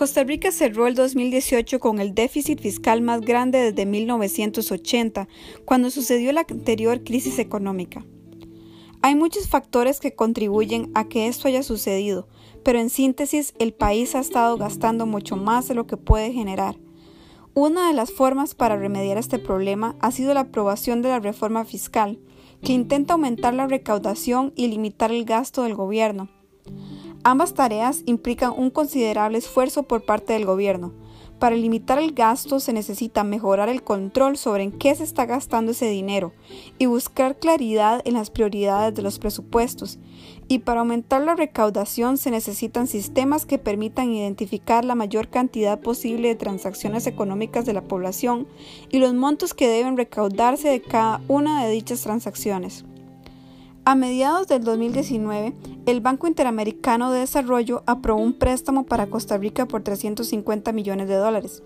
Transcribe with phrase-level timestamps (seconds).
[0.00, 5.28] Costa Rica cerró el 2018 con el déficit fiscal más grande desde 1980,
[5.66, 8.06] cuando sucedió la anterior crisis económica.
[9.02, 12.28] Hay muchos factores que contribuyen a que esto haya sucedido,
[12.64, 16.76] pero en síntesis el país ha estado gastando mucho más de lo que puede generar.
[17.52, 21.66] Una de las formas para remediar este problema ha sido la aprobación de la reforma
[21.66, 22.18] fiscal,
[22.64, 26.39] que intenta aumentar la recaudación y limitar el gasto del gobierno.
[27.22, 30.94] Ambas tareas implican un considerable esfuerzo por parte del gobierno.
[31.38, 35.72] Para limitar el gasto se necesita mejorar el control sobre en qué se está gastando
[35.72, 36.32] ese dinero
[36.78, 39.98] y buscar claridad en las prioridades de los presupuestos.
[40.48, 46.28] Y para aumentar la recaudación se necesitan sistemas que permitan identificar la mayor cantidad posible
[46.28, 48.46] de transacciones económicas de la población
[48.90, 52.84] y los montos que deben recaudarse de cada una de dichas transacciones.
[53.90, 55.52] A mediados del 2019,
[55.84, 61.16] el Banco Interamericano de Desarrollo aprobó un préstamo para Costa Rica por 350 millones de
[61.16, 61.64] dólares,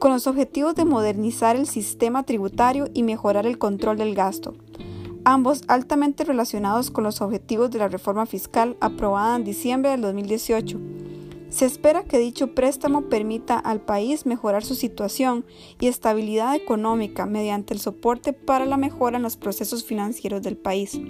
[0.00, 4.54] con los objetivos de modernizar el sistema tributario y mejorar el control del gasto,
[5.24, 10.76] ambos altamente relacionados con los objetivos de la reforma fiscal aprobada en diciembre del 2018.
[11.50, 15.44] Se espera que dicho préstamo permita al país mejorar su situación
[15.78, 21.00] y estabilidad económica mediante el soporte para la mejora en los procesos financieros del país.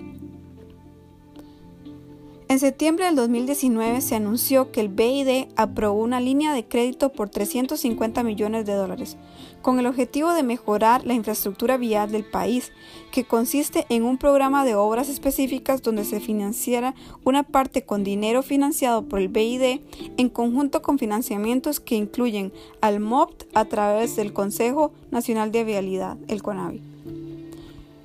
[2.50, 7.28] En septiembre del 2019 se anunció que el BID aprobó una línea de crédito por
[7.28, 9.16] 350 millones de dólares,
[9.62, 12.72] con el objetivo de mejorar la infraestructura vial del país,
[13.12, 18.42] que consiste en un programa de obras específicas donde se financiara una parte con dinero
[18.42, 19.82] financiado por el BID
[20.16, 26.16] en conjunto con financiamientos que incluyen al MOPT a través del Consejo Nacional de Vialidad,
[26.26, 26.82] el CONAVI.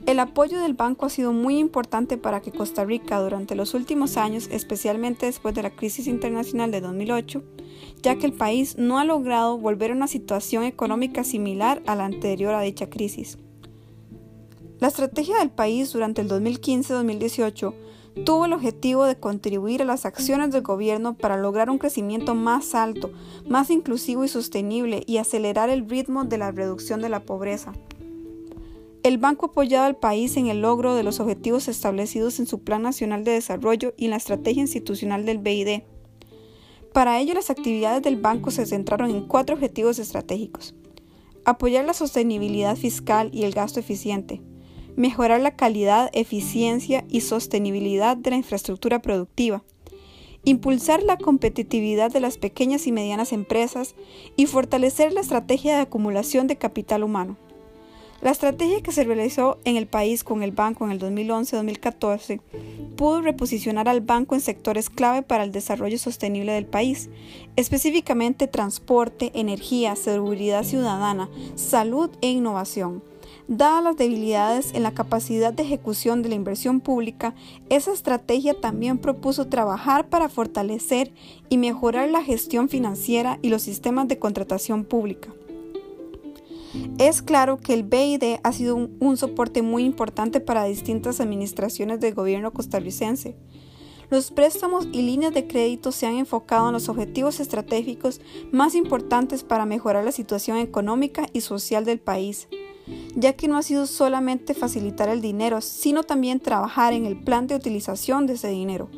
[0.05, 4.17] El apoyo del banco ha sido muy importante para que Costa Rica durante los últimos
[4.17, 7.43] años, especialmente después de la crisis internacional de 2008,
[8.03, 12.05] ya que el país no ha logrado volver a una situación económica similar a la
[12.05, 13.39] anterior a dicha crisis.
[14.79, 17.73] La estrategia del país durante el 2015-2018
[18.25, 22.75] tuvo el objetivo de contribuir a las acciones del gobierno para lograr un crecimiento más
[22.75, 23.11] alto,
[23.49, 27.73] más inclusivo y sostenible y acelerar el ritmo de la reducción de la pobreza.
[29.05, 32.63] El banco ha apoyado al país en el logro de los objetivos establecidos en su
[32.63, 35.83] Plan Nacional de Desarrollo y en la estrategia institucional del BID.
[36.91, 40.73] Para ello, las actividades del banco se centraron en cuatro objetivos estratégicos.
[41.45, 44.41] Apoyar la sostenibilidad fiscal y el gasto eficiente.
[44.95, 49.63] Mejorar la calidad, eficiencia y sostenibilidad de la infraestructura productiva.
[50.45, 53.93] Impulsar la competitividad de las pequeñas y medianas empresas
[54.35, 57.37] y fortalecer la estrategia de acumulación de capital humano.
[58.21, 62.41] La estrategia que se realizó en el país con el banco en el 2011-2014
[62.95, 67.09] pudo reposicionar al banco en sectores clave para el desarrollo sostenible del país,
[67.55, 73.03] específicamente transporte, energía, seguridad ciudadana, salud e innovación.
[73.47, 77.35] Dadas las debilidades en la capacidad de ejecución de la inversión pública,
[77.69, 81.13] esa estrategia también propuso trabajar para fortalecer
[81.49, 85.29] y mejorar la gestión financiera y los sistemas de contratación pública.
[86.97, 92.13] Es claro que el BID ha sido un, soporte muy importante para distintas administraciones del
[92.13, 93.35] gobierno costarricense.
[94.09, 98.21] Los préstamos y líneas de crédito se han enfocado en los objetivos estratégicos
[98.51, 102.47] más importantes para mejorar la situación económica y social del país,
[103.15, 107.47] ya que no ha sido solamente facilitar el dinero, sino también trabajar en el plan
[107.47, 108.89] de utilización de ese dinero,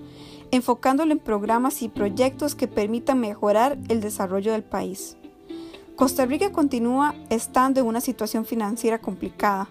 [0.51, 5.17] enfocándolo en programas y proyectos que permitan mejorar el desarrollo del país.
[5.97, 9.67] Costa Rica continúa estando en una situación financiera complicada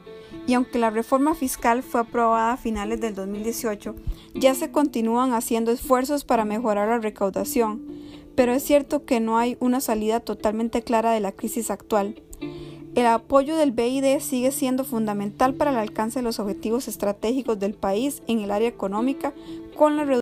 [0.49, 3.95] y aunque la reforma fiscal fue aprobada a finales del 2018,
[4.35, 7.81] ya se continúan haciendo esfuerzos para mejorar la recaudación,
[8.35, 12.21] pero es cierto que no hay una salida totalmente clara de la crisis actual.
[12.97, 17.75] El apoyo del BID sigue siendo fundamental para el alcance de los objetivos estratégicos del
[17.75, 19.33] país en el área económica
[19.77, 20.05] con la